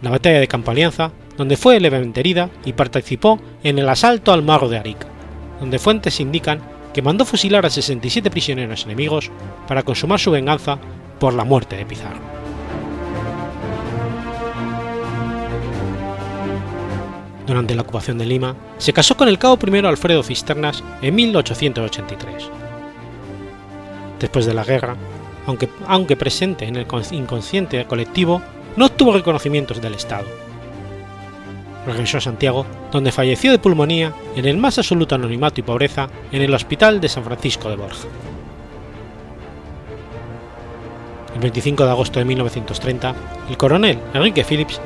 [0.00, 4.42] la batalla de Campo Alianza, donde fue levemente herida y participó en el asalto al
[4.42, 5.06] Mago de Arica,
[5.60, 6.60] donde fuentes indican
[6.92, 9.30] que mandó fusilar a 67 prisioneros enemigos
[9.66, 10.78] para consumar su venganza
[11.18, 12.41] por la muerte de Pizarro.
[17.46, 22.48] Durante la ocupación de Lima, se casó con el cabo primero Alfredo Cisternas en 1883.
[24.20, 24.96] Después de la guerra,
[25.46, 28.40] aunque, aunque presente en el inconsciente colectivo,
[28.76, 30.26] no obtuvo reconocimientos del Estado.
[31.84, 36.42] Regresó a Santiago, donde falleció de pulmonía en el más absoluto anonimato y pobreza en
[36.42, 38.06] el Hospital de San Francisco de Borja.
[41.34, 43.14] El 25 de agosto de 1930,
[43.48, 44.80] el coronel Enrique Phillips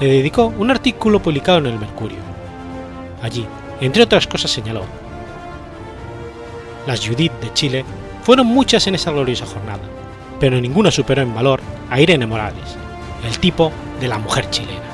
[0.00, 2.18] le dedicó un artículo publicado en el Mercurio.
[3.22, 3.46] Allí,
[3.80, 4.82] entre otras cosas, señaló:
[6.86, 7.84] Las Judith de Chile
[8.22, 9.82] fueron muchas en esa gloriosa jornada,
[10.40, 12.76] pero ninguna superó en valor a Irene Morales,
[13.26, 13.70] el tipo
[14.00, 14.93] de la mujer chilena.